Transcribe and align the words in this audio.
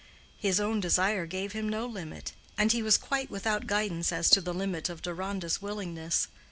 His 0.35 0.59
own 0.59 0.79
desire 0.79 1.27
gave 1.27 1.51
him 1.51 1.69
no 1.69 1.85
limit, 1.85 2.31
and 2.57 2.71
he 2.71 2.81
was 2.81 2.97
quite 2.97 3.29
without 3.29 3.67
guidance 3.67 4.11
as 4.11 4.31
to 4.31 4.41
the 4.41 4.51
limit 4.51 4.89
of 4.89 5.03
Deronda's 5.03 5.61
willingness. 5.61 6.27